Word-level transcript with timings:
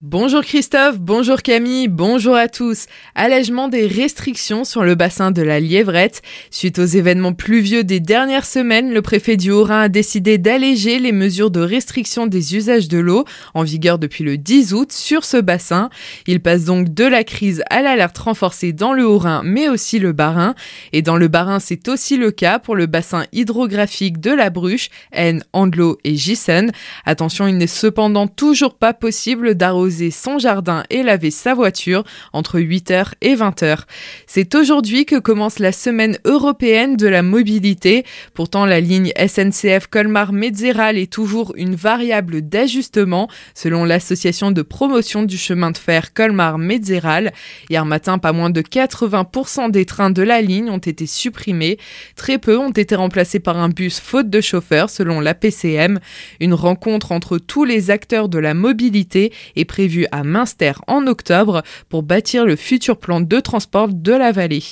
Bonjour 0.00 0.42
Christophe, 0.42 1.00
bonjour 1.00 1.42
Camille, 1.42 1.88
bonjour 1.88 2.36
à 2.36 2.46
tous. 2.46 2.86
Allègement 3.16 3.66
des 3.66 3.88
restrictions 3.88 4.62
sur 4.62 4.84
le 4.84 4.94
bassin 4.94 5.32
de 5.32 5.42
la 5.42 5.58
Lièvrette. 5.58 6.22
Suite 6.52 6.78
aux 6.78 6.84
événements 6.84 7.32
pluvieux 7.32 7.82
des 7.82 7.98
dernières 7.98 8.44
semaines, 8.44 8.94
le 8.94 9.02
préfet 9.02 9.36
du 9.36 9.50
Haut-Rhin 9.50 9.80
a 9.80 9.88
décidé 9.88 10.38
d'alléger 10.38 11.00
les 11.00 11.10
mesures 11.10 11.50
de 11.50 11.58
restriction 11.58 12.28
des 12.28 12.54
usages 12.54 12.86
de 12.86 12.98
l'eau 12.98 13.24
en 13.54 13.64
vigueur 13.64 13.98
depuis 13.98 14.22
le 14.22 14.38
10 14.38 14.72
août 14.72 14.92
sur 14.92 15.24
ce 15.24 15.36
bassin. 15.36 15.90
Il 16.28 16.38
passe 16.38 16.64
donc 16.64 16.94
de 16.94 17.04
la 17.04 17.24
crise 17.24 17.64
à 17.68 17.82
l'alerte 17.82 18.18
renforcée 18.18 18.72
dans 18.72 18.92
le 18.92 19.04
Haut-Rhin 19.04 19.42
mais 19.44 19.68
aussi 19.68 19.98
le 19.98 20.12
Bas-Rhin. 20.12 20.54
Et 20.92 21.02
dans 21.02 21.16
le 21.16 21.26
Bas-Rhin, 21.26 21.58
c'est 21.58 21.88
aussi 21.88 22.16
le 22.16 22.30
cas 22.30 22.60
pour 22.60 22.76
le 22.76 22.86
bassin 22.86 23.24
hydrographique 23.32 24.20
de 24.20 24.30
la 24.30 24.50
Bruche, 24.50 24.90
N, 25.10 25.42
Andelot 25.52 25.98
et 26.04 26.14
Gissen. 26.14 26.70
Attention, 27.04 27.48
il 27.48 27.56
n'est 27.56 27.66
cependant 27.66 28.28
toujours 28.28 28.76
pas 28.76 28.94
possible 28.94 29.56
d'arroser 29.56 29.87
son 29.90 30.38
jardin 30.38 30.84
et 30.90 31.02
laver 31.02 31.30
sa 31.30 31.54
voiture 31.54 32.04
entre 32.32 32.60
8h 32.60 33.12
et 33.20 33.34
20h. 33.34 33.80
C'est 34.26 34.54
aujourd'hui 34.54 35.06
que 35.06 35.18
commence 35.18 35.58
la 35.58 35.72
semaine 35.72 36.18
européenne 36.24 36.96
de 36.96 37.06
la 37.06 37.22
mobilité. 37.22 38.04
Pourtant, 38.34 38.66
la 38.66 38.80
ligne 38.80 39.12
SNCF 39.16 39.86
Colmar-Metzeral 39.88 40.98
est 40.98 41.12
toujours 41.12 41.52
une 41.56 41.74
variable 41.74 42.42
d'ajustement 42.42 43.28
selon 43.54 43.84
l'association 43.84 44.50
de 44.50 44.62
promotion 44.62 45.22
du 45.22 45.36
chemin 45.36 45.70
de 45.70 45.78
fer 45.78 46.12
Colmar-Metzeral. 46.12 47.32
Hier 47.70 47.84
matin, 47.84 48.18
pas 48.18 48.32
moins 48.32 48.50
de 48.50 48.62
80% 48.62 49.70
des 49.70 49.84
trains 49.84 50.10
de 50.10 50.22
la 50.22 50.40
ligne 50.40 50.70
ont 50.70 50.78
été 50.78 51.06
supprimés. 51.06 51.78
Très 52.16 52.38
peu 52.38 52.58
ont 52.58 52.70
été 52.70 52.94
remplacés 52.94 53.40
par 53.40 53.58
un 53.58 53.68
bus 53.68 54.00
faute 54.00 54.30
de 54.30 54.40
chauffeur 54.40 54.90
selon 54.90 55.20
la 55.20 55.34
PCM. 55.34 55.98
Une 56.40 56.54
rencontre 56.54 57.12
entre 57.12 57.38
tous 57.38 57.64
les 57.64 57.90
acteurs 57.90 58.28
de 58.28 58.38
la 58.38 58.54
mobilité 58.54 59.32
est 59.56 59.64
prévu 59.78 60.06
à 60.10 60.24
Münster 60.24 60.72
en 60.88 61.06
octobre 61.06 61.62
pour 61.88 62.02
bâtir 62.02 62.44
le 62.44 62.56
futur 62.56 62.98
plan 62.98 63.20
de 63.20 63.38
transport 63.38 63.86
de 63.86 64.10
la 64.10 64.32
vallée. 64.32 64.64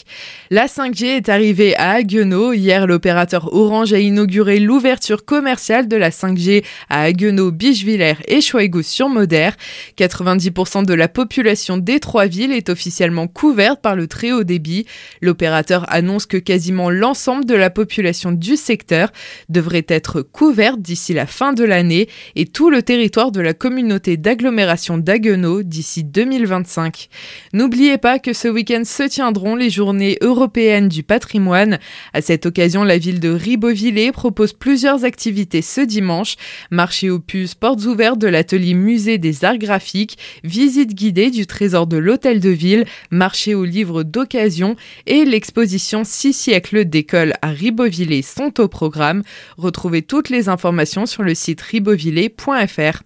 La 0.51 0.67
5G 0.67 1.05
est 1.05 1.29
arrivée 1.29 1.77
à 1.77 1.93
Haguenau. 1.93 2.53
Hier, 2.53 2.89
l'opérateur 2.89 3.55
Orange 3.55 3.93
a 3.93 4.01
inauguré 4.01 4.59
l'ouverture 4.59 5.25
commerciale 5.25 5.87
de 5.87 5.95
la 5.95 6.11
5G 6.11 6.65
à 6.91 7.03
Haguenau, 7.03 7.53
Bichevillers 7.53 8.17
et 8.27 8.41
Choigo-sur-Moder. 8.41 9.51
90% 9.97 10.85
de 10.85 10.95
la 10.95 11.07
population 11.07 11.77
des 11.77 12.01
trois 12.01 12.27
villes 12.27 12.51
est 12.51 12.69
officiellement 12.69 13.29
couverte 13.29 13.81
par 13.81 13.95
le 13.95 14.09
très 14.09 14.33
haut 14.33 14.43
débit. 14.43 14.87
L'opérateur 15.23 15.87
annonce 15.89 16.27
que 16.27 16.37
quasiment 16.37 16.91
l'ensemble 16.91 17.45
de 17.45 17.55
la 17.55 17.71
population 17.71 18.33
du 18.33 18.57
secteur 18.57 19.13
devrait 19.49 19.87
être 19.87 20.23
couverte 20.23 20.81
d'ici 20.81 21.15
la 21.15 21.27
fin 21.27 21.53
de 21.53 21.63
l'année 21.63 22.09
et 22.35 22.47
tout 22.47 22.71
le 22.71 22.83
territoire 22.83 23.31
de 23.31 23.41
la 23.41 23.55
communauté 23.55 24.17
d'agglomération 24.17 24.96
d'Aguenau 24.97 25.63
d'ici 25.63 26.05
2025. 26.05 27.09
N'oubliez 27.53 27.99
pas 27.99 28.19
que 28.19 28.33
ce 28.33 28.49
week-end 28.49 28.83
se 28.85 29.03
tiendront 29.03 29.57
les 29.57 29.71
journées 29.71 30.19
européennes 30.21 30.89
du 30.89 31.03
patrimoine. 31.03 31.79
À 32.13 32.23
cette 32.23 32.47
occasion, 32.47 32.85
la 32.85 32.99
ville 32.99 33.21
de 33.21 33.29
Ribeauvillé 33.29 34.13
propose 34.13 34.53
plusieurs 34.53 35.05
activités 35.05 35.63
ce 35.63 35.81
dimanche. 35.81 36.37
Marché 36.71 37.11
aux 37.11 37.21
puces, 37.21 37.55
portes 37.55 37.85
ouvertes 37.85 38.19
de 38.19 38.29
l'atelier 38.29 38.75
musée 38.75 39.19
des 39.19 39.45
arts 39.45 39.59
graphiques, 39.59 40.19
visite 40.45 40.95
guidée 40.95 41.31
du 41.31 41.47
trésor 41.47 41.87
de 41.87 41.97
l'hôtel 41.97 42.41
de 42.41 42.51
ville, 42.51 42.85
marché 43.11 43.55
aux 43.55 43.65
livres 43.65 44.03
d'occasion 44.03 44.77
et 45.07 45.25
l'exposition 45.25 46.05
Six 46.05 46.33
siècles 46.33 46.85
d'école 46.85 47.35
à 47.43 47.49
Ribeauvillé 47.49 48.23
sont 48.23 48.61
au 48.61 48.69
programme. 48.69 49.23
Retrouvez 49.57 50.03
toutes 50.03 50.29
les 50.29 50.49
informations 50.49 51.07
sur 51.07 51.23
le 51.23 51.35
site 51.35 51.61
ribeauvillé.fr. 51.61 53.03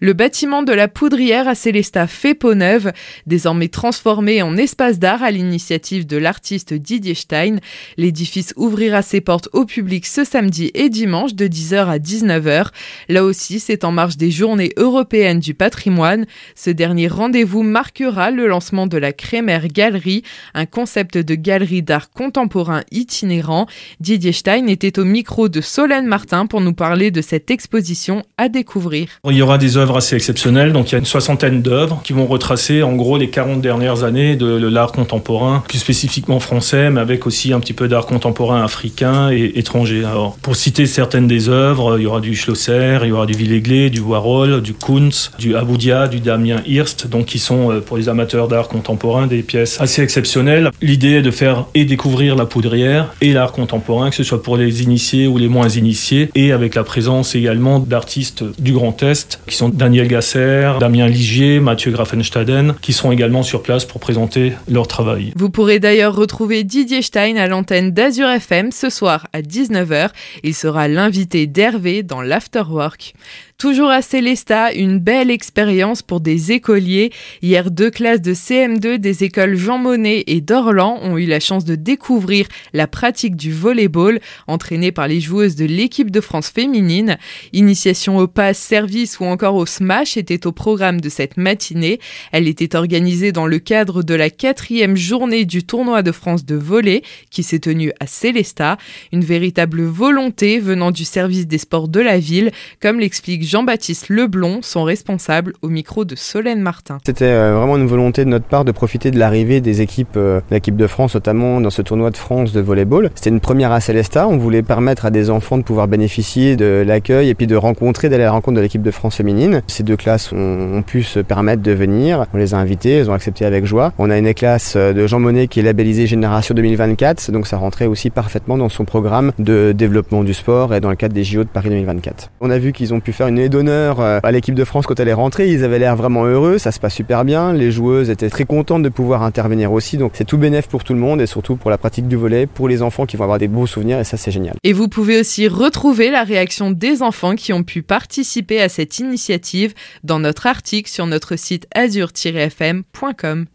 Le 0.00 0.12
bâtiment 0.12 0.62
de 0.62 0.72
la 0.72 0.88
poudrière 0.88 1.29
à 1.30 1.54
Célestat 1.54 2.08
fait 2.08 2.34
peau 2.34 2.54
neuve, 2.54 2.92
désormais 3.26 3.68
transformé 3.68 4.42
en 4.42 4.56
espace 4.56 4.98
d'art 4.98 5.22
à 5.22 5.30
l'initiative 5.30 6.06
de 6.06 6.16
l'artiste 6.16 6.74
Didier 6.74 7.14
Stein. 7.14 7.56
L'édifice 7.96 8.52
ouvrira 8.56 9.02
ses 9.02 9.20
portes 9.20 9.48
au 9.52 9.64
public 9.64 10.06
ce 10.06 10.24
samedi 10.24 10.70
et 10.74 10.88
dimanche 10.88 11.34
de 11.34 11.46
10h 11.46 11.86
à 11.86 11.98
19h. 11.98 12.66
Là 13.08 13.24
aussi, 13.24 13.60
c'est 13.60 13.84
en 13.84 13.92
marge 13.92 14.16
des 14.16 14.30
journées 14.30 14.72
européennes 14.76 15.38
du 15.38 15.54
patrimoine. 15.54 16.26
Ce 16.56 16.70
dernier 16.70 17.06
rendez-vous 17.06 17.62
marquera 17.62 18.30
le 18.30 18.48
lancement 18.48 18.86
de 18.86 18.98
la 18.98 19.12
Crémer 19.12 19.60
Galerie, 19.72 20.22
un 20.54 20.66
concept 20.66 21.16
de 21.16 21.34
galerie 21.36 21.82
d'art 21.82 22.10
contemporain 22.10 22.82
itinérant. 22.90 23.66
Didier 24.00 24.32
Stein 24.32 24.66
était 24.66 24.98
au 24.98 25.04
micro 25.04 25.48
de 25.48 25.60
Solène 25.60 26.06
Martin 26.06 26.46
pour 26.46 26.60
nous 26.60 26.74
parler 26.74 27.10
de 27.10 27.20
cette 27.20 27.50
exposition 27.50 28.24
à 28.36 28.48
découvrir. 28.48 29.08
Il 29.28 29.36
y 29.36 29.42
aura 29.42 29.58
des 29.58 29.76
œuvres 29.76 29.96
assez 29.96 30.16
exceptionnelles, 30.16 30.72
donc 30.72 30.88
il 30.88 30.92
y 30.92 30.94
a 30.96 30.98
une 30.98 31.04
soixantaine 31.20 31.60
d'œuvres 31.60 32.00
qui 32.02 32.14
vont 32.14 32.26
retracer 32.26 32.82
en 32.82 32.94
gros 32.94 33.18
les 33.18 33.28
40 33.28 33.60
dernières 33.60 34.04
années 34.04 34.36
de, 34.36 34.56
l'art 34.66 34.92
contemporain, 34.92 35.62
plus 35.68 35.78
spécifiquement 35.78 36.40
français, 36.40 36.88
mais 36.88 37.00
avec 37.00 37.26
aussi 37.26 37.52
un 37.52 37.60
petit 37.60 37.74
peu 37.74 37.88
d'art 37.88 38.06
contemporain 38.06 38.62
africain 38.62 39.30
et 39.30 39.58
étranger. 39.58 40.02
Alors, 40.04 40.36
pour 40.40 40.56
citer 40.56 40.86
certaines 40.86 41.26
des 41.26 41.50
œuvres, 41.50 41.98
il 41.98 42.04
y 42.04 42.06
aura 42.06 42.20
du 42.20 42.34
Schlosser, 42.34 43.00
il 43.02 43.08
y 43.08 43.12
aura 43.12 43.26
du 43.26 43.34
Villeglé, 43.34 43.90
du 43.90 44.00
Warhol, 44.00 44.62
du 44.62 44.72
Kunz, 44.72 45.30
du 45.38 45.56
Aboudia, 45.56 46.08
du 46.08 46.20
Damien 46.20 46.62
Hirst, 46.66 47.06
donc 47.06 47.26
qui 47.26 47.38
sont 47.38 47.70
euh, 47.70 47.80
pour 47.80 47.98
les 47.98 48.08
amateurs 48.08 48.48
d'art 48.48 48.68
contemporain 48.68 49.26
des 49.26 49.42
pièces 49.42 49.78
assez 49.78 50.02
exceptionnelles. 50.02 50.70
L'idée 50.80 51.16
est 51.16 51.22
de 51.22 51.30
faire 51.30 51.66
et 51.74 51.84
découvrir 51.84 52.34
la 52.34 52.46
poudrière 52.46 53.12
et 53.20 53.34
l'art 53.34 53.52
contemporain, 53.52 54.08
que 54.08 54.16
ce 54.16 54.24
soit 54.24 54.42
pour 54.42 54.56
les 54.56 54.82
initiés 54.82 55.26
ou 55.26 55.36
les 55.36 55.48
moins 55.48 55.68
initiés, 55.68 56.30
et 56.34 56.52
avec 56.52 56.74
la 56.74 56.84
présence 56.84 57.34
également 57.34 57.78
d'artistes 57.78 58.42
du 58.58 58.72
Grand 58.72 59.02
Est, 59.02 59.40
qui 59.46 59.56
sont 59.56 59.68
Daniel 59.68 60.08
Gasser, 60.08 60.72
Damien 60.80 61.09
Ligier, 61.10 61.60
Mathieu 61.60 61.90
Grafenstaden, 61.90 62.74
qui 62.80 62.92
seront 62.92 63.12
également 63.12 63.42
sur 63.42 63.62
place 63.62 63.84
pour 63.84 64.00
présenter 64.00 64.52
leur 64.68 64.88
travail. 64.88 65.32
Vous 65.36 65.50
pourrez 65.50 65.78
d'ailleurs 65.78 66.14
retrouver 66.14 66.64
Didier 66.64 67.02
Stein 67.02 67.36
à 67.36 67.46
l'antenne 67.46 67.90
d'Azur 67.90 68.28
FM 68.28 68.72
ce 68.72 68.88
soir 68.88 69.26
à 69.32 69.42
19h. 69.42 70.08
Il 70.42 70.54
sera 70.54 70.88
l'invité 70.88 71.46
d'Hervé 71.46 72.02
dans 72.02 72.22
l'Afterwork. 72.22 73.14
Toujours 73.60 73.90
à 73.90 74.00
Célestat, 74.00 74.72
une 74.72 74.98
belle 74.98 75.30
expérience 75.30 76.00
pour 76.00 76.22
des 76.22 76.50
écoliers. 76.50 77.12
Hier, 77.42 77.70
deux 77.70 77.90
classes 77.90 78.22
de 78.22 78.32
CM2 78.32 78.96
des 78.96 79.22
écoles 79.22 79.54
Jean 79.54 79.76
Monnet 79.76 80.24
et 80.28 80.40
d'Orlan 80.40 80.98
ont 81.02 81.18
eu 81.18 81.26
la 81.26 81.40
chance 81.40 81.66
de 81.66 81.74
découvrir 81.74 82.46
la 82.72 82.86
pratique 82.86 83.36
du 83.36 83.52
volleyball, 83.52 84.18
entraînée 84.46 84.92
par 84.92 85.08
les 85.08 85.20
joueuses 85.20 85.56
de 85.56 85.66
l'équipe 85.66 86.10
de 86.10 86.22
France 86.22 86.48
féminine. 86.48 87.18
Initiation 87.52 88.16
au 88.16 88.26
pass, 88.26 88.56
service 88.56 89.20
ou 89.20 89.26
encore 89.26 89.56
au 89.56 89.66
smash 89.66 90.16
était 90.16 90.46
au 90.46 90.52
programme 90.52 91.02
de 91.02 91.10
cette 91.10 91.36
matinée. 91.36 92.00
Elle 92.32 92.48
était 92.48 92.74
organisée 92.74 93.30
dans 93.30 93.46
le 93.46 93.58
cadre 93.58 94.02
de 94.02 94.14
la 94.14 94.30
quatrième 94.30 94.96
journée 94.96 95.44
du 95.44 95.64
tournoi 95.64 96.02
de 96.02 96.12
France 96.12 96.46
de 96.46 96.56
volley 96.56 97.02
qui 97.28 97.42
s'est 97.42 97.58
tenu 97.58 97.92
à 98.00 98.06
Célestat. 98.06 98.78
Une 99.12 99.22
véritable 99.22 99.82
volonté 99.82 100.60
venant 100.60 100.92
du 100.92 101.04
service 101.04 101.46
des 101.46 101.58
sports 101.58 101.88
de 101.88 102.00
la 102.00 102.18
ville, 102.18 102.52
comme 102.80 102.98
l'explique 102.98 103.49
Jean-Baptiste 103.50 104.10
Leblon, 104.10 104.60
son 104.62 104.84
responsable, 104.84 105.54
au 105.60 105.70
micro 105.70 106.04
de 106.04 106.14
Solène 106.14 106.60
Martin. 106.60 106.98
C'était 107.04 107.24
euh, 107.24 107.56
vraiment 107.56 107.76
une 107.76 107.88
volonté 107.88 108.24
de 108.24 108.30
notre 108.30 108.44
part 108.44 108.64
de 108.64 108.70
profiter 108.70 109.10
de 109.10 109.18
l'arrivée 109.18 109.60
des 109.60 109.80
équipes, 109.80 110.16
euh, 110.16 110.40
l'équipe 110.52 110.76
de 110.76 110.86
France 110.86 111.14
notamment 111.14 111.60
dans 111.60 111.70
ce 111.70 111.82
tournoi 111.82 112.12
de 112.12 112.16
France 112.16 112.52
de 112.52 112.60
volleyball. 112.60 113.10
C'était 113.16 113.30
une 113.30 113.40
première 113.40 113.72
à 113.72 113.80
Célestat, 113.80 114.28
on 114.28 114.36
voulait 114.36 114.62
permettre 114.62 115.04
à 115.04 115.10
des 115.10 115.30
enfants 115.30 115.58
de 115.58 115.64
pouvoir 115.64 115.88
bénéficier 115.88 116.54
de 116.54 116.84
l'accueil 116.86 117.28
et 117.28 117.34
puis 117.34 117.48
de 117.48 117.56
rencontrer, 117.56 118.08
d'aller 118.08 118.22
à 118.22 118.26
la 118.26 118.32
rencontre 118.32 118.54
de 118.54 118.60
l'équipe 118.60 118.82
de 118.82 118.90
France 118.92 119.16
féminine. 119.16 119.62
Ces 119.66 119.82
deux 119.82 119.96
classes 119.96 120.30
ont, 120.32 120.84
pu 120.86 121.02
se 121.02 121.18
permettre 121.18 121.60
de 121.60 121.72
venir, 121.72 122.26
on 122.32 122.36
les 122.36 122.54
a 122.54 122.58
invités, 122.58 122.98
elles 122.98 123.10
ont 123.10 123.14
accepté 123.14 123.44
avec 123.44 123.64
joie. 123.64 123.92
On 123.98 124.10
a 124.10 124.18
une 124.18 124.32
classe 124.32 124.74
euh, 124.76 124.92
de 124.92 125.08
Jean 125.08 125.18
Monnet 125.18 125.48
qui 125.48 125.58
est 125.58 125.64
labellisée 125.64 126.06
Génération 126.06 126.54
2024, 126.54 127.32
donc 127.32 127.48
ça 127.48 127.56
rentrait 127.56 127.86
aussi 127.86 128.10
parfaitement 128.10 128.56
dans 128.56 128.68
son 128.68 128.84
programme 128.84 129.32
de 129.40 129.72
développement 129.72 130.22
du 130.22 130.34
sport 130.34 130.72
et 130.72 130.78
dans 130.78 130.90
le 130.90 130.94
cadre 130.94 131.14
des 131.14 131.24
JO 131.24 131.42
de 131.42 131.48
Paris 131.48 131.70
2024. 131.70 132.30
On 132.40 132.50
a 132.50 132.58
vu 132.58 132.72
qu'ils 132.72 132.94
ont 132.94 133.00
pu 133.00 133.12
faire 133.12 133.26
une 133.26 133.39
d'honneur 133.48 134.00
euh, 134.00 134.20
à 134.22 134.32
l'équipe 134.32 134.54
de 134.54 134.64
France 134.64 134.86
quand 134.86 134.98
elle 135.00 135.08
est 135.08 135.14
rentrée. 135.14 135.48
Ils 135.48 135.64
avaient 135.64 135.78
l'air 135.78 135.96
vraiment 135.96 136.24
heureux, 136.24 136.58
ça 136.58 136.72
se 136.72 136.80
passe 136.80 136.94
super 136.94 137.24
bien. 137.24 137.52
Les 137.52 137.70
joueuses 137.70 138.10
étaient 138.10 138.30
très 138.30 138.44
contentes 138.44 138.82
de 138.82 138.88
pouvoir 138.88 139.22
intervenir 139.22 139.72
aussi. 139.72 139.96
Donc 139.96 140.12
c'est 140.14 140.24
tout 140.24 140.38
bénéf 140.38 140.68
pour 140.68 140.84
tout 140.84 140.94
le 140.94 141.00
monde 141.00 141.20
et 141.20 141.26
surtout 141.26 141.56
pour 141.56 141.70
la 141.70 141.78
pratique 141.78 142.08
du 142.08 142.16
volet, 142.16 142.46
pour 142.46 142.68
les 142.68 142.82
enfants 142.82 143.06
qui 143.06 143.16
vont 143.16 143.24
avoir 143.24 143.38
des 143.38 143.48
beaux 143.48 143.66
souvenirs 143.66 143.98
et 143.98 144.04
ça 144.04 144.16
c'est 144.16 144.30
génial. 144.30 144.54
Et 144.64 144.72
vous 144.72 144.88
pouvez 144.88 145.18
aussi 145.18 145.48
retrouver 145.48 146.10
la 146.10 146.24
réaction 146.24 146.70
des 146.70 147.02
enfants 147.02 147.34
qui 147.34 147.52
ont 147.52 147.62
pu 147.62 147.82
participer 147.82 148.60
à 148.60 148.68
cette 148.68 148.98
initiative 148.98 149.74
dans 150.04 150.18
notre 150.18 150.46
article 150.46 150.90
sur 150.90 151.06
notre 151.06 151.36
site 151.36 151.66
azur-fm.com. 151.74 153.46